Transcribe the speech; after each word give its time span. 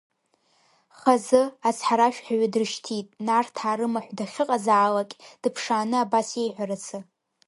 Хазы 0.99 1.41
ацҳаражәҳәаҩы 1.67 2.47
дрышьҭит, 2.53 3.07
Нарҭаа 3.25 3.77
рымаҳә 3.79 4.11
дахьыҟазаалакь 4.17 5.15
дыԥшааны 5.41 5.97
абас 6.03 6.29
иеиҳәарацы… 6.35 6.97